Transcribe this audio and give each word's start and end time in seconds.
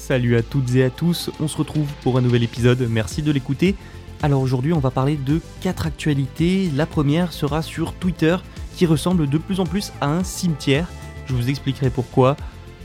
Salut 0.00 0.34
à 0.36 0.42
toutes 0.42 0.74
et 0.74 0.82
à 0.82 0.88
tous, 0.88 1.30
on 1.40 1.46
se 1.46 1.58
retrouve 1.58 1.86
pour 2.02 2.16
un 2.16 2.22
nouvel 2.22 2.42
épisode, 2.42 2.88
merci 2.90 3.20
de 3.20 3.30
l'écouter. 3.30 3.76
Alors 4.22 4.40
aujourd'hui 4.40 4.72
on 4.72 4.78
va 4.78 4.90
parler 4.90 5.16
de 5.16 5.42
quatre 5.60 5.86
actualités. 5.86 6.70
La 6.74 6.86
première 6.86 7.34
sera 7.34 7.60
sur 7.60 7.92
Twitter 7.92 8.34
qui 8.74 8.86
ressemble 8.86 9.28
de 9.28 9.36
plus 9.36 9.60
en 9.60 9.66
plus 9.66 9.92
à 10.00 10.08
un 10.08 10.24
cimetière. 10.24 10.88
Je 11.26 11.34
vous 11.34 11.50
expliquerai 11.50 11.90
pourquoi. 11.90 12.38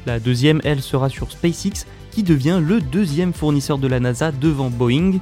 La 0.05 0.20
deuxième, 0.20 0.59
elle, 0.65 0.81
sera 0.81 1.07
sur 1.07 1.31
SpaceX 1.31 1.87
qui 2.11 2.21
devient 2.21 2.59
le 2.61 2.81
deuxième 2.81 3.31
fournisseur 3.31 3.77
de 3.77 3.87
la 3.87 4.01
NASA 4.01 4.34
devant 4.34 4.70
Boeing. 4.70 5.20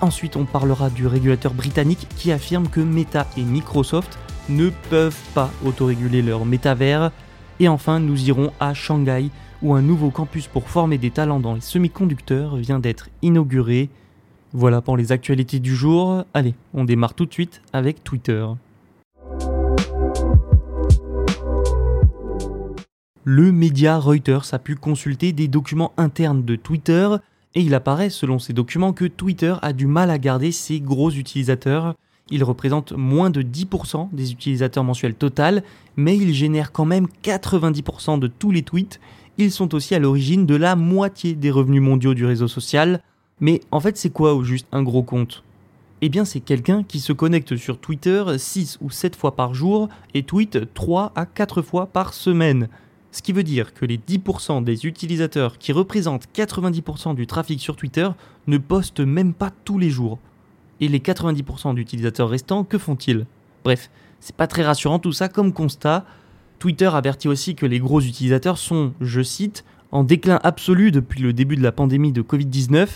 Ensuite 0.00 0.34
on 0.34 0.44
parlera 0.44 0.90
du 0.90 1.06
régulateur 1.06 1.54
britannique 1.54 2.08
qui 2.16 2.32
affirme 2.32 2.68
que 2.68 2.80
Meta 2.80 3.28
et 3.36 3.42
Microsoft 3.42 4.18
ne 4.48 4.68
peuvent 4.90 5.22
pas 5.32 5.52
autoréguler 5.64 6.22
leur 6.22 6.44
métavers. 6.44 7.12
Et 7.60 7.68
enfin, 7.68 8.00
nous 8.00 8.28
irons 8.28 8.52
à 8.58 8.74
Shanghai, 8.74 9.30
où 9.64 9.72
un 9.72 9.80
nouveau 9.80 10.10
campus 10.10 10.46
pour 10.46 10.68
former 10.68 10.98
des 10.98 11.10
talents 11.10 11.40
dans 11.40 11.54
les 11.54 11.62
semi-conducteurs 11.62 12.56
vient 12.56 12.78
d'être 12.78 13.08
inauguré. 13.22 13.88
Voilà 14.52 14.82
pour 14.82 14.98
les 14.98 15.10
actualités 15.10 15.58
du 15.58 15.74
jour. 15.74 16.24
Allez, 16.34 16.54
on 16.74 16.84
démarre 16.84 17.14
tout 17.14 17.24
de 17.24 17.32
suite 17.32 17.62
avec 17.72 18.04
Twitter. 18.04 18.46
Le 23.24 23.52
média 23.52 23.98
Reuters 23.98 24.52
a 24.52 24.58
pu 24.58 24.76
consulter 24.76 25.32
des 25.32 25.48
documents 25.48 25.94
internes 25.96 26.44
de 26.44 26.56
Twitter 26.56 27.08
et 27.54 27.62
il 27.62 27.74
apparaît 27.74 28.10
selon 28.10 28.38
ces 28.38 28.52
documents 28.52 28.92
que 28.92 29.06
Twitter 29.06 29.54
a 29.62 29.72
du 29.72 29.86
mal 29.86 30.10
à 30.10 30.18
garder 30.18 30.52
ses 30.52 30.78
gros 30.78 31.10
utilisateurs. 31.10 31.94
Il 32.30 32.44
représente 32.44 32.92
moins 32.92 33.30
de 33.30 33.40
10% 33.40 34.08
des 34.12 34.32
utilisateurs 34.32 34.84
mensuels 34.84 35.14
total, 35.14 35.62
mais 35.96 36.18
il 36.18 36.34
génère 36.34 36.70
quand 36.70 36.84
même 36.84 37.06
90% 37.22 38.18
de 38.18 38.26
tous 38.26 38.50
les 38.50 38.62
tweets. 38.62 39.00
Ils 39.36 39.50
sont 39.50 39.74
aussi 39.74 39.94
à 39.94 39.98
l'origine 39.98 40.46
de 40.46 40.54
la 40.54 40.76
moitié 40.76 41.34
des 41.34 41.50
revenus 41.50 41.82
mondiaux 41.82 42.14
du 42.14 42.24
réseau 42.24 42.48
social. 42.48 43.00
Mais 43.40 43.60
en 43.72 43.80
fait, 43.80 43.96
c'est 43.96 44.10
quoi 44.10 44.34
au 44.34 44.44
juste 44.44 44.68
un 44.70 44.82
gros 44.82 45.02
compte? 45.02 45.42
Eh 46.00 46.08
bien, 46.08 46.24
c'est 46.24 46.40
quelqu'un 46.40 46.82
qui 46.82 47.00
se 47.00 47.12
connecte 47.12 47.56
sur 47.56 47.78
Twitter 47.78 48.22
6 48.36 48.78
ou 48.80 48.90
7 48.90 49.16
fois 49.16 49.34
par 49.34 49.54
jour 49.54 49.88
et 50.12 50.22
tweet 50.22 50.72
3 50.74 51.12
à 51.16 51.26
4 51.26 51.62
fois 51.62 51.86
par 51.86 52.14
semaine. 52.14 52.68
Ce 53.10 53.22
qui 53.22 53.32
veut 53.32 53.42
dire 53.42 53.74
que 53.74 53.86
les 53.86 53.96
10% 53.96 54.62
des 54.62 54.86
utilisateurs 54.86 55.58
qui 55.58 55.72
représentent 55.72 56.28
90% 56.34 57.14
du 57.14 57.26
trafic 57.26 57.60
sur 57.60 57.76
Twitter 57.76 58.08
ne 58.46 58.58
postent 58.58 59.00
même 59.00 59.32
pas 59.32 59.50
tous 59.64 59.78
les 59.78 59.90
jours. 59.90 60.18
Et 60.80 60.88
les 60.88 60.98
90% 60.98 61.74
d'utilisateurs 61.74 62.28
restants, 62.28 62.64
que 62.64 62.78
font-ils? 62.78 63.26
Bref, 63.64 63.88
c'est 64.20 64.36
pas 64.36 64.46
très 64.46 64.64
rassurant 64.64 64.98
tout 64.98 65.12
ça 65.12 65.28
comme 65.28 65.52
constat. 65.52 66.04
Twitter 66.64 66.88
avertit 66.94 67.28
aussi 67.28 67.54
que 67.54 67.66
les 67.66 67.78
gros 67.78 68.00
utilisateurs 68.00 68.56
sont, 68.56 68.94
je 69.02 69.20
cite, 69.20 69.66
en 69.92 70.02
déclin 70.02 70.40
absolu 70.42 70.92
depuis 70.92 71.20
le 71.20 71.34
début 71.34 71.56
de 71.56 71.62
la 71.62 71.72
pandémie 71.72 72.10
de 72.10 72.22
Covid-19. 72.22 72.88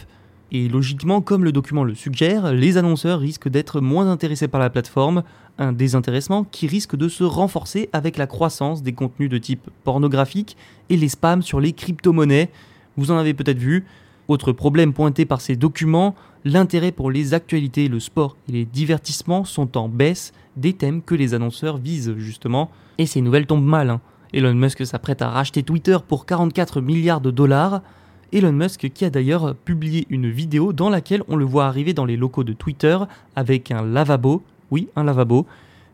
Et 0.53 0.71
logiquement, 0.71 1.21
comme 1.21 1.45
le 1.45 1.53
document 1.53 1.85
le 1.85 1.95
suggère, 1.95 2.55
les 2.55 2.79
annonceurs 2.79 3.21
risquent 3.21 3.51
d'être 3.51 3.83
moins 3.83 4.11
intéressés 4.11 4.49
par 4.49 4.59
la 4.59 4.71
plateforme, 4.71 5.23
un 5.59 5.73
désintéressement 5.73 6.45
qui 6.45 6.67
risque 6.67 6.97
de 6.97 7.11
se 7.11 7.25
renforcer 7.25 7.91
avec 7.93 8.17
la 8.17 8.27
croissance 8.27 8.83
des 8.83 8.95
contenus 8.95 9.29
de 9.29 9.37
type 9.37 9.69
pornographique 9.85 10.57
et 10.89 10.97
les 10.97 11.11
spams 11.11 11.43
sur 11.43 11.61
les 11.61 11.75
crypto-monnaies. 11.75 12.49
Vous 12.97 13.11
en 13.11 13.19
avez 13.19 13.35
peut-être 13.35 13.59
vu. 13.59 13.85
Autre 14.29 14.53
problème 14.53 14.95
pointé 14.95 15.27
par 15.27 15.43
ces 15.43 15.57
documents, 15.57 16.15
l'intérêt 16.47 16.93
pour 16.93 17.11
les 17.11 17.35
actualités, 17.35 17.89
le 17.89 18.01
sport 18.01 18.39
et 18.49 18.53
les 18.53 18.65
divertissements 18.65 19.45
sont 19.45 19.77
en 19.77 19.91
baisse 19.91 20.33
des 20.59 20.73
thèmes 20.73 21.03
que 21.03 21.15
les 21.15 21.35
annonceurs 21.35 21.79
visent 21.79 22.15
justement. 22.17 22.71
Et 22.99 23.07
ces 23.07 23.21
nouvelles 23.21 23.47
tombent 23.47 23.65
mal. 23.65 23.91
Hein. 23.91 24.01
Elon 24.33 24.55
Musk 24.55 24.85
s'apprête 24.85 25.23
à 25.23 25.29
racheter 25.29 25.63
Twitter 25.63 25.97
pour 26.07 26.27
44 26.27 26.81
milliards 26.81 27.21
de 27.21 27.31
dollars. 27.31 27.83
Elon 28.33 28.53
Musk 28.53 28.91
qui 28.93 29.05
a 29.05 29.11
d'ailleurs 29.11 29.55
publié 29.55 30.07
une 30.11 30.29
vidéo 30.29 30.73
dans 30.73 30.91
laquelle 30.91 31.23
on 31.29 31.37
le 31.37 31.45
voit 31.45 31.67
arriver 31.67 31.95
dans 31.95 32.05
les 32.05 32.17
locaux 32.17 32.45
de 32.45 32.53
Twitter 32.53 32.99
avec 33.37 33.71
un 33.71 33.83
lavabo. 33.83 34.43
Oui, 34.71 34.89
un 34.97 35.05
lavabo. 35.05 35.47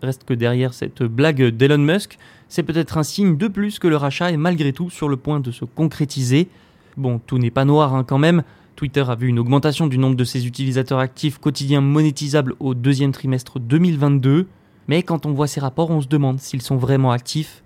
Reste 0.02 0.24
que 0.24 0.34
derrière 0.34 0.74
cette 0.74 1.02
blague 1.02 1.42
d'Elon 1.42 1.78
Musk, 1.78 2.18
c'est 2.48 2.64
peut-être 2.64 2.98
un 2.98 3.04
signe 3.04 3.36
de 3.36 3.48
plus 3.48 3.78
que 3.78 3.88
le 3.88 3.96
rachat 3.96 4.32
est 4.32 4.36
malgré 4.36 4.72
tout 4.72 4.90
sur 4.90 5.08
le 5.08 5.16
point 5.16 5.40
de 5.40 5.50
se 5.50 5.64
concrétiser. 5.64 6.48
Bon, 6.96 7.20
tout 7.24 7.38
n'est 7.38 7.50
pas 7.50 7.64
noir 7.64 7.94
hein, 7.94 8.04
quand 8.04 8.18
même. 8.18 8.42
Twitter 8.76 9.04
a 9.08 9.14
vu 9.14 9.28
une 9.28 9.38
augmentation 9.38 9.86
du 9.86 9.98
nombre 9.98 10.16
de 10.16 10.24
ses 10.24 10.46
utilisateurs 10.46 10.98
actifs 10.98 11.38
quotidiens 11.38 11.80
monétisables 11.80 12.54
au 12.58 12.74
deuxième 12.74 13.12
trimestre 13.12 13.60
2022. 13.60 14.46
Mais 14.88 15.02
quand 15.02 15.26
on 15.26 15.32
voit 15.32 15.46
ces 15.46 15.60
rapports, 15.60 15.90
on 15.90 16.00
se 16.00 16.08
demande 16.08 16.40
s'ils 16.40 16.62
sont 16.62 16.76
vraiment 16.76 17.12
actifs. 17.12 17.62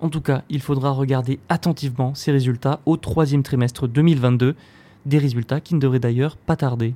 En 0.00 0.08
tout 0.08 0.20
cas, 0.20 0.42
il 0.48 0.60
faudra 0.60 0.90
regarder 0.90 1.38
attentivement 1.48 2.14
ces 2.14 2.32
résultats 2.32 2.80
au 2.86 2.96
troisième 2.96 3.42
trimestre 3.42 3.88
2022, 3.88 4.54
des 5.06 5.18
résultats 5.18 5.60
qui 5.60 5.74
ne 5.74 5.80
devraient 5.80 5.98
d'ailleurs 6.00 6.36
pas 6.36 6.56
tarder. 6.56 6.94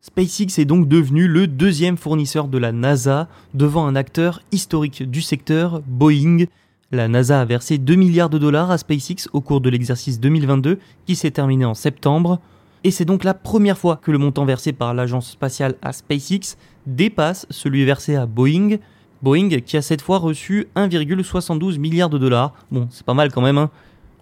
SpaceX 0.00 0.58
est 0.58 0.64
donc 0.64 0.88
devenu 0.88 1.28
le 1.28 1.46
deuxième 1.46 1.96
fournisseur 1.96 2.48
de 2.48 2.58
la 2.58 2.72
NASA 2.72 3.28
devant 3.54 3.86
un 3.86 3.94
acteur 3.94 4.42
historique 4.52 5.08
du 5.08 5.22
secteur, 5.22 5.82
Boeing. 5.86 6.46
La 6.90 7.06
NASA 7.06 7.42
a 7.42 7.44
versé 7.44 7.76
2 7.76 7.96
milliards 7.96 8.30
de 8.30 8.38
dollars 8.38 8.70
à 8.70 8.78
SpaceX 8.78 9.28
au 9.34 9.42
cours 9.42 9.60
de 9.60 9.68
l'exercice 9.68 10.20
2022 10.20 10.78
qui 11.04 11.16
s'est 11.16 11.30
terminé 11.30 11.66
en 11.66 11.74
septembre. 11.74 12.40
Et 12.82 12.90
c'est 12.90 13.04
donc 13.04 13.24
la 13.24 13.34
première 13.34 13.76
fois 13.76 13.96
que 13.96 14.10
le 14.10 14.16
montant 14.16 14.46
versé 14.46 14.72
par 14.72 14.94
l'agence 14.94 15.30
spatiale 15.30 15.74
à 15.82 15.92
SpaceX 15.92 16.56
dépasse 16.86 17.46
celui 17.50 17.84
versé 17.84 18.16
à 18.16 18.24
Boeing. 18.24 18.78
Boeing 19.20 19.50
qui 19.60 19.76
a 19.76 19.82
cette 19.82 20.00
fois 20.00 20.16
reçu 20.16 20.68
1,72 20.76 21.78
milliard 21.78 22.08
de 22.08 22.16
dollars. 22.16 22.54
Bon, 22.70 22.88
c'est 22.90 23.04
pas 23.04 23.12
mal 23.12 23.30
quand 23.30 23.42
même. 23.42 23.58
Hein. 23.58 23.70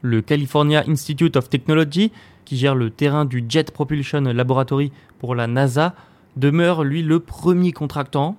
Le 0.03 0.21
California 0.21 0.83
Institute 0.89 1.37
of 1.37 1.49
Technology, 1.49 2.11
qui 2.45 2.57
gère 2.57 2.75
le 2.75 2.91
terrain 2.91 3.27
du 3.27 3.45
Jet 3.49 3.71
Propulsion 3.71 4.23
Laboratory 4.23 4.91
pour 5.21 5.37
la 5.37 5.47
NASA, 5.47 5.95
demeure 6.35 6.83
lui 6.83 7.05
le 7.05 7.21
premier 7.21 7.71
contractant 7.71 8.35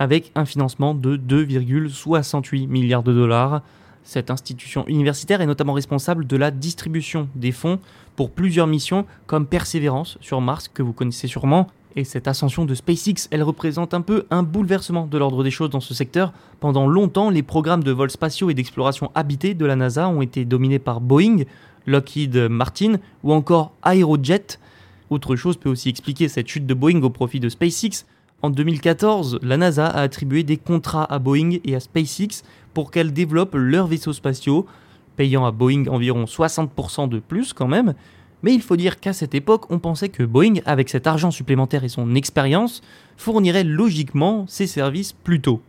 avec 0.00 0.32
un 0.34 0.44
financement 0.44 0.92
de 0.92 1.16
2,68 1.16 2.66
milliards 2.66 3.04
de 3.04 3.12
dollars. 3.12 3.62
Cette 4.02 4.28
institution 4.28 4.84
universitaire 4.88 5.40
est 5.40 5.46
notamment 5.46 5.72
responsable 5.72 6.26
de 6.26 6.36
la 6.36 6.50
distribution 6.50 7.28
des 7.36 7.52
fonds 7.52 7.78
pour 8.16 8.32
plusieurs 8.32 8.66
missions 8.66 9.06
comme 9.26 9.46
Persévérance 9.46 10.18
sur 10.20 10.40
Mars, 10.40 10.68
que 10.68 10.82
vous 10.82 10.92
connaissez 10.92 11.28
sûrement. 11.28 11.68
Et 11.94 12.02
cette 12.02 12.26
ascension 12.26 12.64
de 12.64 12.74
SpaceX, 12.74 13.28
elle 13.30 13.44
représente 13.44 13.94
un 13.94 14.00
peu 14.00 14.26
un 14.30 14.42
bouleversement 14.42 15.06
de 15.06 15.16
l'ordre 15.16 15.44
des 15.44 15.52
choses 15.52 15.70
dans 15.70 15.78
ce 15.78 15.94
secteur. 15.94 16.32
Pendant 16.58 16.88
longtemps, 16.88 17.30
les 17.30 17.44
programmes 17.44 17.84
de 17.84 17.92
vols 17.92 18.10
spatiaux 18.10 18.50
et 18.50 18.54
d'exploration 18.54 19.12
habitée 19.14 19.54
de 19.54 19.64
la 19.64 19.76
NASA 19.76 20.08
ont 20.08 20.22
été 20.22 20.44
dominés 20.44 20.80
par 20.80 21.00
Boeing, 21.00 21.44
Lockheed 21.86 22.36
Martin 22.50 22.96
ou 23.22 23.32
encore 23.32 23.72
Aerojet. 23.84 24.58
Autre 25.08 25.36
chose 25.36 25.56
peut 25.56 25.70
aussi 25.70 25.88
expliquer 25.88 26.26
cette 26.26 26.48
chute 26.48 26.66
de 26.66 26.74
Boeing 26.74 27.00
au 27.02 27.10
profit 27.10 27.38
de 27.38 27.48
SpaceX. 27.48 28.06
En 28.44 28.50
2014, 28.50 29.38
la 29.40 29.56
NASA 29.56 29.86
a 29.86 30.02
attribué 30.02 30.42
des 30.42 30.58
contrats 30.58 31.10
à 31.10 31.18
Boeing 31.18 31.60
et 31.64 31.74
à 31.74 31.80
SpaceX 31.80 32.42
pour 32.74 32.90
qu'elles 32.90 33.14
développent 33.14 33.54
leurs 33.54 33.86
vaisseaux 33.86 34.12
spatiaux, 34.12 34.66
payant 35.16 35.46
à 35.46 35.50
Boeing 35.50 35.86
environ 35.86 36.24
60% 36.24 37.08
de 37.08 37.20
plus 37.20 37.54
quand 37.54 37.68
même. 37.68 37.94
Mais 38.42 38.52
il 38.52 38.60
faut 38.60 38.76
dire 38.76 39.00
qu'à 39.00 39.14
cette 39.14 39.34
époque, 39.34 39.70
on 39.70 39.78
pensait 39.78 40.10
que 40.10 40.22
Boeing, 40.22 40.56
avec 40.66 40.90
cet 40.90 41.06
argent 41.06 41.30
supplémentaire 41.30 41.84
et 41.84 41.88
son 41.88 42.14
expérience, 42.14 42.82
fournirait 43.16 43.64
logiquement 43.64 44.44
ses 44.46 44.66
services 44.66 45.14
plus 45.14 45.40
tôt. 45.40 45.62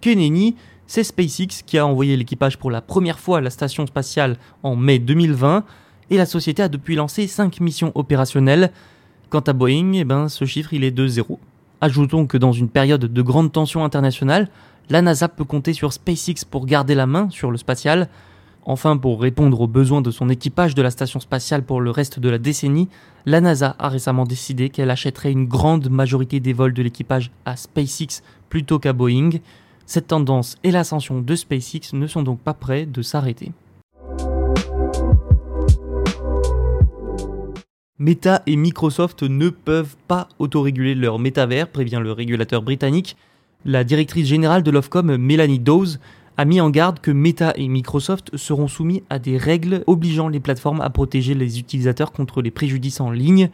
Keneni, 0.00 0.54
c'est 0.86 1.02
SpaceX 1.02 1.64
qui 1.66 1.76
a 1.76 1.84
envoyé 1.88 2.16
l'équipage 2.16 2.56
pour 2.56 2.70
la 2.70 2.82
première 2.82 3.18
fois 3.18 3.38
à 3.38 3.40
la 3.40 3.50
station 3.50 3.84
spatiale 3.84 4.36
en 4.62 4.76
mai 4.76 5.00
2020, 5.00 5.64
et 6.10 6.16
la 6.16 6.26
société 6.26 6.62
a 6.62 6.68
depuis 6.68 6.94
lancé 6.94 7.26
5 7.26 7.58
missions 7.58 7.90
opérationnelles. 7.96 8.70
Quant 9.28 9.40
à 9.40 9.52
Boeing, 9.52 9.94
eh 9.94 10.04
ben, 10.04 10.28
ce 10.28 10.44
chiffre 10.44 10.72
il 10.72 10.84
est 10.84 10.92
de 10.92 11.08
zéro. 11.08 11.40
Ajoutons 11.82 12.28
que 12.28 12.38
dans 12.38 12.52
une 12.52 12.68
période 12.68 13.04
de 13.04 13.22
grande 13.22 13.50
tension 13.50 13.84
internationale, 13.84 14.48
la 14.88 15.02
NASA 15.02 15.28
peut 15.28 15.42
compter 15.42 15.72
sur 15.72 15.92
SpaceX 15.92 16.44
pour 16.48 16.64
garder 16.64 16.94
la 16.94 17.06
main 17.06 17.28
sur 17.28 17.50
le 17.50 17.58
spatial. 17.58 18.08
Enfin, 18.64 18.96
pour 18.96 19.20
répondre 19.20 19.60
aux 19.60 19.66
besoins 19.66 20.00
de 20.00 20.12
son 20.12 20.28
équipage 20.28 20.76
de 20.76 20.82
la 20.82 20.92
station 20.92 21.18
spatiale 21.18 21.64
pour 21.64 21.80
le 21.80 21.90
reste 21.90 22.20
de 22.20 22.28
la 22.28 22.38
décennie, 22.38 22.88
la 23.26 23.40
NASA 23.40 23.74
a 23.80 23.88
récemment 23.88 24.26
décidé 24.26 24.70
qu'elle 24.70 24.92
achèterait 24.92 25.32
une 25.32 25.46
grande 25.46 25.90
majorité 25.90 26.38
des 26.38 26.52
vols 26.52 26.72
de 26.72 26.84
l'équipage 26.84 27.32
à 27.44 27.56
SpaceX 27.56 28.22
plutôt 28.48 28.78
qu'à 28.78 28.92
Boeing. 28.92 29.40
Cette 29.84 30.06
tendance 30.06 30.58
et 30.62 30.70
l'ascension 30.70 31.20
de 31.20 31.34
SpaceX 31.34 31.94
ne 31.94 32.06
sont 32.06 32.22
donc 32.22 32.38
pas 32.38 32.54
prêts 32.54 32.86
de 32.86 33.02
s'arrêter. 33.02 33.50
Meta 37.98 38.42
et 38.46 38.56
Microsoft 38.56 39.22
ne 39.22 39.48
peuvent 39.48 39.96
pas 40.08 40.28
autoréguler 40.40 40.96
leur 40.96 41.20
métavers, 41.20 41.68
prévient 41.68 42.00
le 42.02 42.10
régulateur 42.10 42.60
britannique. 42.60 43.16
La 43.64 43.84
directrice 43.84 44.26
générale 44.26 44.64
de 44.64 44.72
l'Ofcom, 44.72 45.16
Melanie 45.16 45.60
Dawes, 45.60 45.98
a 46.36 46.44
mis 46.44 46.60
en 46.60 46.68
garde 46.70 46.98
que 46.98 47.12
Meta 47.12 47.52
et 47.54 47.68
Microsoft 47.68 48.36
seront 48.36 48.66
soumis 48.66 49.04
à 49.08 49.20
des 49.20 49.36
règles 49.36 49.84
obligeant 49.86 50.26
les 50.26 50.40
plateformes 50.40 50.80
à 50.80 50.90
protéger 50.90 51.34
les 51.34 51.60
utilisateurs 51.60 52.10
contre 52.10 52.42
les 52.42 52.50
préjudices 52.50 53.00
en 53.00 53.12
ligne. 53.12 53.50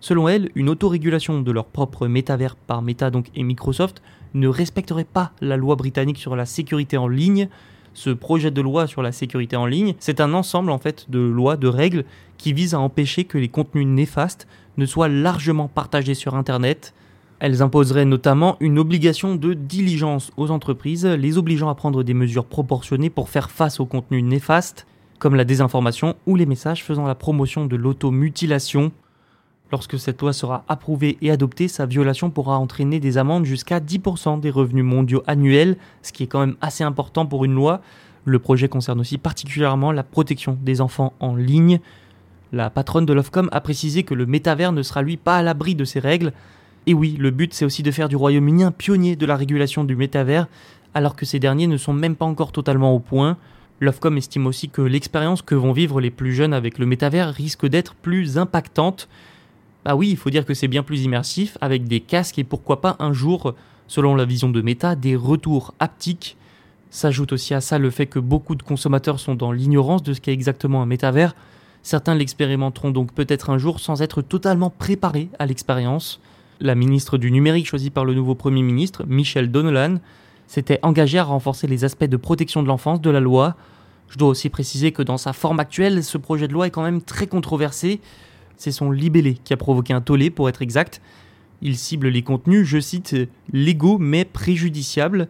Selon 0.00 0.28
elle, 0.28 0.50
une 0.56 0.70
autorégulation 0.70 1.40
de 1.40 1.52
leur 1.52 1.66
propre 1.66 2.08
métavers 2.08 2.56
par 2.56 2.82
Meta 2.82 3.10
donc 3.10 3.26
et 3.36 3.44
Microsoft 3.44 4.02
ne 4.34 4.48
respecterait 4.48 5.04
pas 5.04 5.30
la 5.40 5.56
loi 5.56 5.76
britannique 5.76 6.18
sur 6.18 6.34
la 6.34 6.46
sécurité 6.46 6.96
en 6.96 7.06
ligne. 7.06 7.48
Ce 7.94 8.10
projet 8.10 8.50
de 8.50 8.60
loi 8.60 8.88
sur 8.88 9.02
la 9.02 9.12
sécurité 9.12 9.54
en 9.56 9.66
ligne, 9.66 9.94
c'est 10.00 10.20
un 10.20 10.34
ensemble 10.34 10.72
en 10.72 10.78
fait 10.78 11.08
de 11.08 11.20
lois, 11.20 11.56
de 11.56 11.68
règles 11.68 12.04
qui 12.38 12.52
visent 12.52 12.74
à 12.74 12.80
empêcher 12.80 13.24
que 13.24 13.38
les 13.38 13.48
contenus 13.48 13.86
néfastes 13.86 14.48
ne 14.76 14.84
soient 14.84 15.08
largement 15.08 15.68
partagés 15.68 16.14
sur 16.14 16.34
internet. 16.34 16.92
Elles 17.38 17.62
imposeraient 17.62 18.04
notamment 18.04 18.56
une 18.58 18.80
obligation 18.80 19.36
de 19.36 19.54
diligence 19.54 20.32
aux 20.36 20.50
entreprises, 20.50 21.06
les 21.06 21.38
obligeant 21.38 21.68
à 21.68 21.74
prendre 21.76 22.02
des 22.02 22.14
mesures 22.14 22.46
proportionnées 22.46 23.10
pour 23.10 23.28
faire 23.28 23.50
face 23.50 23.78
aux 23.78 23.86
contenus 23.86 24.24
néfastes, 24.24 24.86
comme 25.20 25.36
la 25.36 25.44
désinformation 25.44 26.16
ou 26.26 26.34
les 26.34 26.46
messages 26.46 26.82
faisant 26.82 27.06
la 27.06 27.14
promotion 27.14 27.66
de 27.66 27.76
l'automutilation. 27.76 28.90
Lorsque 29.72 29.98
cette 29.98 30.20
loi 30.20 30.32
sera 30.32 30.64
approuvée 30.68 31.16
et 31.22 31.30
adoptée, 31.30 31.68
sa 31.68 31.86
violation 31.86 32.30
pourra 32.30 32.58
entraîner 32.58 33.00
des 33.00 33.18
amendes 33.18 33.44
jusqu'à 33.44 33.80
10% 33.80 34.40
des 34.40 34.50
revenus 34.50 34.84
mondiaux 34.84 35.22
annuels, 35.26 35.76
ce 36.02 36.12
qui 36.12 36.22
est 36.22 36.26
quand 36.26 36.40
même 36.40 36.56
assez 36.60 36.84
important 36.84 37.26
pour 37.26 37.44
une 37.44 37.54
loi. 37.54 37.80
Le 38.24 38.38
projet 38.38 38.68
concerne 38.68 39.00
aussi 39.00 39.18
particulièrement 39.18 39.90
la 39.90 40.02
protection 40.02 40.58
des 40.62 40.80
enfants 40.80 41.12
en 41.18 41.34
ligne. 41.34 41.80
La 42.52 42.70
patronne 42.70 43.06
de 43.06 43.12
l'Ofcom 43.12 43.48
a 43.52 43.60
précisé 43.60 44.04
que 44.04 44.14
le 44.14 44.26
métavers 44.26 44.72
ne 44.72 44.82
sera 44.82 45.02
lui 45.02 45.16
pas 45.16 45.38
à 45.38 45.42
l'abri 45.42 45.74
de 45.74 45.84
ces 45.84 45.98
règles. 45.98 46.32
Et 46.86 46.94
oui, 46.94 47.16
le 47.18 47.30
but 47.30 47.52
c'est 47.52 47.64
aussi 47.64 47.82
de 47.82 47.90
faire 47.90 48.08
du 48.08 48.16
Royaume-Uni 48.16 48.62
un 48.62 48.70
pionnier 48.70 49.16
de 49.16 49.26
la 49.26 49.36
régulation 49.36 49.82
du 49.82 49.96
métavers, 49.96 50.46
alors 50.92 51.16
que 51.16 51.26
ces 51.26 51.40
derniers 51.40 51.66
ne 51.66 51.78
sont 51.78 51.92
même 51.92 52.16
pas 52.16 52.26
encore 52.26 52.52
totalement 52.52 52.94
au 52.94 53.00
point. 53.00 53.38
L'Ofcom 53.80 54.16
estime 54.16 54.46
aussi 54.46 54.68
que 54.68 54.82
l'expérience 54.82 55.42
que 55.42 55.54
vont 55.54 55.72
vivre 55.72 56.00
les 56.00 56.10
plus 56.10 56.32
jeunes 56.32 56.54
avec 56.54 56.78
le 56.78 56.86
métavers 56.86 57.32
risque 57.32 57.66
d'être 57.66 57.94
plus 57.94 58.38
impactante. 58.38 59.08
Bah 59.84 59.94
oui, 59.94 60.08
il 60.10 60.16
faut 60.16 60.30
dire 60.30 60.46
que 60.46 60.54
c'est 60.54 60.68
bien 60.68 60.82
plus 60.82 61.02
immersif, 61.02 61.58
avec 61.60 61.84
des 61.84 62.00
casques 62.00 62.38
et 62.38 62.44
pourquoi 62.44 62.80
pas 62.80 62.96
un 63.00 63.12
jour, 63.12 63.54
selon 63.86 64.14
la 64.14 64.24
vision 64.24 64.48
de 64.48 64.62
Meta, 64.62 64.96
des 64.96 65.14
retours 65.14 65.74
haptiques. 65.78 66.36
S'ajoute 66.90 67.32
aussi 67.32 67.54
à 67.54 67.60
ça 67.60 67.78
le 67.78 67.90
fait 67.90 68.06
que 68.06 68.18
beaucoup 68.18 68.54
de 68.54 68.62
consommateurs 68.62 69.20
sont 69.20 69.34
dans 69.34 69.52
l'ignorance 69.52 70.02
de 70.02 70.14
ce 70.14 70.20
qu'est 70.20 70.32
exactement 70.32 70.80
un 70.80 70.86
métavers. 70.86 71.34
Certains 71.82 72.14
l'expérimenteront 72.14 72.92
donc 72.92 73.12
peut-être 73.12 73.50
un 73.50 73.58
jour 73.58 73.78
sans 73.78 74.00
être 74.00 74.22
totalement 74.22 74.70
préparés 74.70 75.28
à 75.38 75.44
l'expérience. 75.44 76.20
La 76.60 76.74
ministre 76.74 77.18
du 77.18 77.30
numérique 77.30 77.66
choisie 77.66 77.90
par 77.90 78.06
le 78.06 78.14
nouveau 78.14 78.34
Premier 78.34 78.62
ministre, 78.62 79.04
Michel 79.06 79.50
Donolan, 79.50 79.96
s'était 80.46 80.78
engagée 80.82 81.18
à 81.18 81.24
renforcer 81.24 81.66
les 81.66 81.84
aspects 81.84 82.04
de 82.04 82.16
protection 82.16 82.62
de 82.62 82.68
l'enfance 82.68 83.02
de 83.02 83.10
la 83.10 83.20
loi. 83.20 83.54
Je 84.08 84.16
dois 84.16 84.28
aussi 84.28 84.48
préciser 84.48 84.92
que 84.92 85.02
dans 85.02 85.18
sa 85.18 85.34
forme 85.34 85.60
actuelle, 85.60 86.02
ce 86.02 86.16
projet 86.16 86.48
de 86.48 86.54
loi 86.54 86.68
est 86.68 86.70
quand 86.70 86.82
même 86.82 87.02
très 87.02 87.26
controversé. 87.26 88.00
C'est 88.56 88.72
son 88.72 88.90
libellé 88.90 89.34
qui 89.44 89.52
a 89.52 89.56
provoqué 89.56 89.92
un 89.92 90.00
tollé, 90.00 90.30
pour 90.30 90.48
être 90.48 90.62
exact. 90.62 91.00
Il 91.62 91.76
cible 91.76 92.08
les 92.08 92.22
contenus, 92.22 92.66
je 92.66 92.78
cite, 92.78 93.16
légaux 93.52 93.98
mais 93.98 94.24
préjudiciables. 94.24 95.28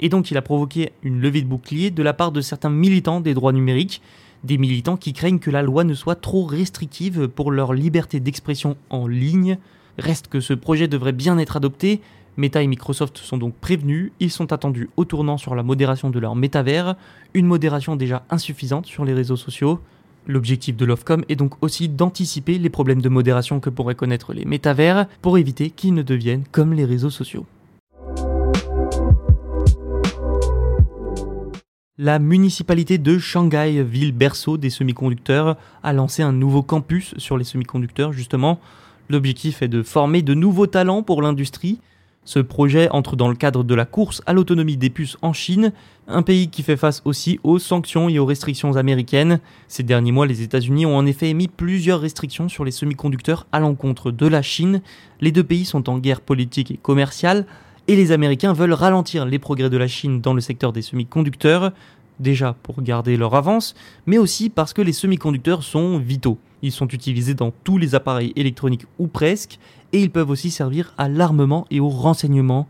Et 0.00 0.08
donc 0.08 0.30
il 0.30 0.36
a 0.36 0.42
provoqué 0.42 0.92
une 1.02 1.20
levée 1.20 1.42
de 1.42 1.46
bouclier 1.46 1.90
de 1.90 2.02
la 2.02 2.12
part 2.12 2.32
de 2.32 2.40
certains 2.40 2.70
militants 2.70 3.20
des 3.20 3.34
droits 3.34 3.52
numériques, 3.52 4.02
des 4.44 4.58
militants 4.58 4.96
qui 4.96 5.12
craignent 5.12 5.38
que 5.38 5.50
la 5.50 5.62
loi 5.62 5.84
ne 5.84 5.94
soit 5.94 6.16
trop 6.16 6.44
restrictive 6.44 7.28
pour 7.28 7.50
leur 7.50 7.72
liberté 7.72 8.20
d'expression 8.20 8.76
en 8.90 9.06
ligne. 9.06 9.58
Reste 9.98 10.28
que 10.28 10.40
ce 10.40 10.52
projet 10.52 10.88
devrait 10.88 11.12
bien 11.12 11.38
être 11.38 11.56
adopté. 11.56 12.00
Meta 12.36 12.62
et 12.62 12.66
Microsoft 12.66 13.16
sont 13.16 13.38
donc 13.38 13.54
prévenus, 13.54 14.12
ils 14.20 14.30
sont 14.30 14.52
attendus 14.52 14.90
au 14.96 15.06
tournant 15.06 15.38
sur 15.38 15.54
la 15.54 15.62
modération 15.62 16.10
de 16.10 16.18
leur 16.18 16.36
métavers, 16.36 16.94
une 17.32 17.46
modération 17.46 17.96
déjà 17.96 18.26
insuffisante 18.28 18.84
sur 18.84 19.06
les 19.06 19.14
réseaux 19.14 19.36
sociaux. 19.36 19.80
L'objectif 20.28 20.76
de 20.76 20.84
l'Ofcom 20.84 21.24
est 21.28 21.36
donc 21.36 21.62
aussi 21.62 21.88
d'anticiper 21.88 22.58
les 22.58 22.68
problèmes 22.68 23.00
de 23.00 23.08
modération 23.08 23.60
que 23.60 23.70
pourraient 23.70 23.94
connaître 23.94 24.32
les 24.32 24.44
métavers 24.44 25.06
pour 25.22 25.38
éviter 25.38 25.70
qu'ils 25.70 25.94
ne 25.94 26.02
deviennent 26.02 26.44
comme 26.50 26.72
les 26.72 26.84
réseaux 26.84 27.10
sociaux. 27.10 27.46
La 31.98 32.18
municipalité 32.18 32.98
de 32.98 33.18
Shanghai, 33.18 33.82
ville 33.82 34.12
berceau 34.12 34.58
des 34.58 34.68
semi-conducteurs, 34.68 35.56
a 35.82 35.92
lancé 35.92 36.22
un 36.22 36.32
nouveau 36.32 36.62
campus 36.62 37.14
sur 37.16 37.38
les 37.38 37.44
semi-conducteurs 37.44 38.12
justement. 38.12 38.58
L'objectif 39.08 39.62
est 39.62 39.68
de 39.68 39.82
former 39.82 40.22
de 40.22 40.34
nouveaux 40.34 40.66
talents 40.66 41.02
pour 41.02 41.22
l'industrie. 41.22 41.78
Ce 42.26 42.40
projet 42.40 42.88
entre 42.90 43.14
dans 43.14 43.28
le 43.28 43.36
cadre 43.36 43.62
de 43.62 43.74
la 43.76 43.84
course 43.84 44.20
à 44.26 44.32
l'autonomie 44.32 44.76
des 44.76 44.90
puces 44.90 45.16
en 45.22 45.32
Chine, 45.32 45.72
un 46.08 46.22
pays 46.22 46.48
qui 46.48 46.64
fait 46.64 46.76
face 46.76 47.00
aussi 47.04 47.38
aux 47.44 47.60
sanctions 47.60 48.08
et 48.08 48.18
aux 48.18 48.26
restrictions 48.26 48.74
américaines. 48.74 49.38
Ces 49.68 49.84
derniers 49.84 50.10
mois, 50.10 50.26
les 50.26 50.42
États-Unis 50.42 50.86
ont 50.86 50.96
en 50.96 51.06
effet 51.06 51.30
émis 51.30 51.46
plusieurs 51.46 52.00
restrictions 52.00 52.48
sur 52.48 52.64
les 52.64 52.72
semi-conducteurs 52.72 53.46
à 53.52 53.60
l'encontre 53.60 54.10
de 54.10 54.26
la 54.26 54.42
Chine. 54.42 54.82
Les 55.20 55.30
deux 55.30 55.44
pays 55.44 55.64
sont 55.64 55.88
en 55.88 55.98
guerre 55.98 56.20
politique 56.20 56.72
et 56.72 56.78
commerciale, 56.78 57.46
et 57.86 57.94
les 57.94 58.10
Américains 58.10 58.54
veulent 58.54 58.72
ralentir 58.72 59.24
les 59.24 59.38
progrès 59.38 59.70
de 59.70 59.76
la 59.76 59.86
Chine 59.86 60.20
dans 60.20 60.34
le 60.34 60.40
secteur 60.40 60.72
des 60.72 60.82
semi-conducteurs, 60.82 61.70
déjà 62.18 62.56
pour 62.64 62.82
garder 62.82 63.16
leur 63.16 63.36
avance, 63.36 63.76
mais 64.04 64.18
aussi 64.18 64.50
parce 64.50 64.72
que 64.72 64.82
les 64.82 64.92
semi-conducteurs 64.92 65.62
sont 65.62 65.98
vitaux. 65.98 66.38
Ils 66.62 66.72
sont 66.72 66.88
utilisés 66.88 67.34
dans 67.34 67.52
tous 67.64 67.78
les 67.78 67.94
appareils 67.94 68.32
électroniques 68.36 68.86
ou 68.98 69.06
presque, 69.06 69.58
et 69.92 70.00
ils 70.00 70.10
peuvent 70.10 70.30
aussi 70.30 70.50
servir 70.50 70.94
à 70.98 71.08
l'armement 71.08 71.66
et 71.70 71.80
au 71.80 71.88
renseignement. 71.88 72.66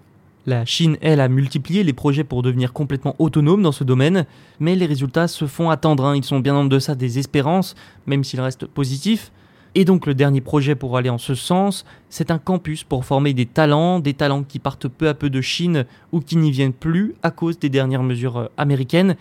La 0.46 0.64
Chine, 0.64 0.96
elle, 1.00 1.20
a 1.20 1.28
multiplié 1.28 1.82
les 1.82 1.92
projets 1.92 2.22
pour 2.22 2.42
devenir 2.42 2.72
complètement 2.72 3.16
autonome 3.18 3.62
dans 3.62 3.72
ce 3.72 3.82
domaine, 3.82 4.26
mais 4.60 4.76
les 4.76 4.86
résultats 4.86 5.26
se 5.26 5.46
font 5.46 5.70
attendre, 5.70 6.04
hein. 6.04 6.14
ils 6.14 6.24
sont 6.24 6.38
bien 6.38 6.54
en 6.54 6.64
deçà 6.64 6.94
des 6.94 7.18
espérances, 7.18 7.74
même 8.06 8.22
s'ils 8.22 8.40
restent 8.40 8.66
positifs. 8.66 9.32
Et 9.74 9.84
donc 9.84 10.06
le 10.06 10.14
dernier 10.14 10.40
projet 10.40 10.74
pour 10.74 10.96
aller 10.96 11.10
en 11.10 11.18
ce 11.18 11.34
sens, 11.34 11.84
c'est 12.08 12.30
un 12.30 12.38
campus 12.38 12.82
pour 12.82 13.04
former 13.04 13.34
des 13.34 13.44
talents, 13.44 14.00
des 14.00 14.14
talents 14.14 14.42
qui 14.42 14.58
partent 14.58 14.88
peu 14.88 15.06
à 15.06 15.14
peu 15.14 15.28
de 15.28 15.42
Chine 15.42 15.84
ou 16.12 16.20
qui 16.20 16.36
n'y 16.36 16.50
viennent 16.50 16.72
plus 16.72 17.14
à 17.22 17.30
cause 17.30 17.58
des 17.58 17.68
dernières 17.68 18.02
mesures 18.02 18.38
euh, 18.38 18.46
américaines, 18.56 19.16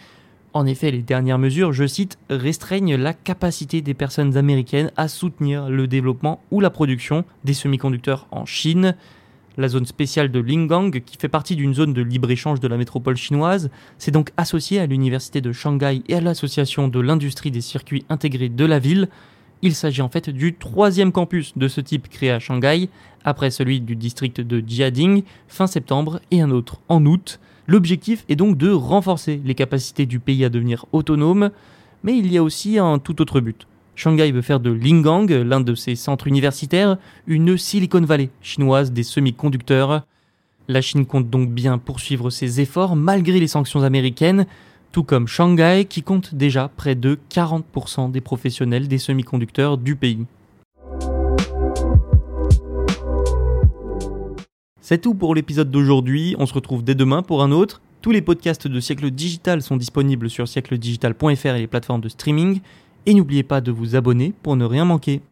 en 0.56 0.66
effet, 0.66 0.90
les 0.90 1.02
dernières 1.02 1.38
mesures, 1.38 1.74
je 1.74 1.86
cite, 1.86 2.18
restreignent 2.30 2.96
la 2.96 3.14
capacité 3.14 3.82
des 3.82 3.94
personnes 3.94 4.38
américaines 4.38 4.90
à 4.96 5.10
soutenir 5.10 5.70
le 5.70 5.86
développement 5.86 6.40
ou 6.50 6.62
la 6.62 6.70
production 6.70 7.26
des 7.44 7.54
semi-conducteurs 7.54 8.26
en 8.32 8.46
Chine. 8.46 8.96
La 9.58 9.68
zone 9.68 9.86
spéciale 9.86 10.32
de 10.32 10.40
Lingang, 10.40 11.02
qui 11.02 11.18
fait 11.18 11.28
partie 11.28 11.58
d'une 11.58 11.74
zone 11.74 11.92
de 11.92 12.02
libre-échange 12.02 12.62
de 12.62 12.70
la 12.70 12.78
métropole 12.78 13.18
chinoise, 13.18 13.70
s'est 13.98 14.12
donc 14.12 14.32
associée 14.38 14.80
à 14.80 14.86
l'université 14.86 15.42
de 15.42 15.52
Shanghai 15.52 16.02
et 16.08 16.16
à 16.16 16.22
l'association 16.22 16.88
de 16.88 17.02
l'industrie 17.02 17.52
des 17.52 17.60
circuits 17.60 18.06
intégrés 18.08 18.48
de 18.48 18.66
la 18.66 18.80
ville. 18.80 19.10
Il 19.62 19.76
s'agit 19.76 20.02
en 20.02 20.10
fait 20.10 20.30
du 20.30 20.56
troisième 20.56 21.12
campus 21.12 21.52
de 21.58 21.68
ce 21.68 21.82
type 21.82 22.08
créé 22.08 22.32
à 22.32 22.40
Shanghai, 22.40 22.88
après 23.26 23.52
celui 23.52 23.82
du 23.82 23.98
district 23.98 24.40
de 24.40 24.64
Jiading 24.66 25.24
fin 25.50 25.68
septembre 25.68 26.22
et 26.32 26.40
un 26.40 26.52
autre 26.52 26.80
en 26.88 27.06
août. 27.06 27.42
L'objectif 27.68 28.26
est 28.30 28.36
donc 28.36 28.58
de 28.58 28.70
renforcer 28.72 29.42
les 29.44 29.56
capacités 29.56 30.06
du 30.06 30.20
pays 30.20 30.46
à 30.46 30.50
devenir 30.50 30.86
autonome, 30.92 31.50
mais 32.04 32.18
il 32.18 32.32
y 32.32 32.38
a 32.38 32.44
aussi 32.44 32.78
un 32.78 33.00
tout 33.00 33.22
autre 33.22 33.40
but. 33.40 33.68
Shanghai 33.96 34.32
veut 34.32 34.42
faire 34.42 34.60
de 34.60 34.72
Lingang, 34.72 35.32
l'un 35.32 35.62
de 35.62 35.74
ses 35.74 35.96
centres 35.96 36.28
universitaires, 36.28 36.98
une 37.28 37.58
Silicon 37.58 38.02
Valley 38.02 38.30
chinoise 38.42 38.92
des 38.92 39.04
semi-conducteurs. 39.04 40.06
La 40.68 40.82
Chine 40.82 41.06
compte 41.06 41.30
donc 41.30 41.50
bien 41.52 41.78
poursuivre 41.78 42.30
ses 42.30 42.62
efforts 42.62 42.96
malgré 42.96 43.40
les 43.40 43.48
sanctions 43.48 43.84
américaines, 43.84 44.46
tout 44.92 45.04
comme 45.04 45.28
Shanghai 45.28 45.86
qui 45.90 46.04
compte 46.04 46.36
déjà 46.36 46.70
près 46.76 46.96
de 46.96 47.18
40% 47.32 48.12
des 48.12 48.22
professionnels 48.22 48.88
des 48.88 48.98
semi-conducteurs 48.98 49.78
du 49.78 49.96
pays. 49.96 50.26
C'est 54.88 55.02
tout 55.02 55.16
pour 55.16 55.34
l'épisode 55.34 55.72
d'aujourd'hui, 55.72 56.36
on 56.38 56.46
se 56.46 56.54
retrouve 56.54 56.84
dès 56.84 56.94
demain 56.94 57.24
pour 57.24 57.42
un 57.42 57.52
autre. 57.52 57.82
Tous 58.04 58.12
les 58.12 58.22
podcasts 58.22 58.68
de 58.68 58.80
Siècle 58.80 59.10
Digital 59.10 59.64
sont 59.64 59.78
disponibles 59.78 60.30
sur 60.30 60.48
siècledigital.fr 60.48 61.48
et 61.48 61.58
les 61.58 61.66
plateformes 61.66 62.02
de 62.02 62.08
streaming. 62.08 62.60
Et 63.08 63.16
n'oubliez 63.16 63.42
pas 63.42 63.62
de 63.62 63.72
vous 63.72 63.96
abonner 63.96 64.32
pour 64.44 64.56
ne 64.56 64.64
rien 64.64 64.86
manquer. 64.86 65.24